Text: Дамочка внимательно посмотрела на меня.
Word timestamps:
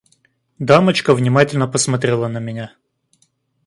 Дамочка 0.57 1.13
внимательно 1.13 1.67
посмотрела 1.67 2.27
на 2.27 2.39
меня. 2.39 2.75